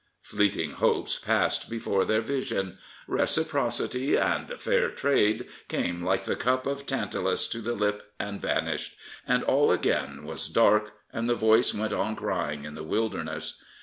[0.23, 2.79] Fleeting hopes passed before their vision."
[3.17, 8.95] Reciprocity" and" Fair Trade" came like the cup of Tantalus to the lip and vanished,
[9.27, 9.71] and Prophets, Priests, and Kings all
[10.09, 13.61] again was dark, and the voice went on crying in the wilderness.